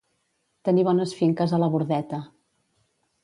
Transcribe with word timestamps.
Tenir 0.69 0.85
bones 0.87 1.13
finques 1.19 1.53
a 1.53 1.59
la 1.65 1.69
Bordeta. 1.75 2.21